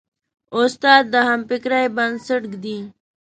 استاد 0.59 1.03
د 1.13 1.15
همفکرۍ 1.29 1.85
بنسټ 1.95 2.43
ږدي. 2.51 2.79